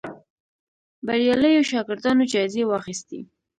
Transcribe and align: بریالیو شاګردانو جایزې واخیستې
بریالیو 1.05 1.67
شاګردانو 1.71 2.23
جایزې 2.33 2.63
واخیستې 2.67 3.19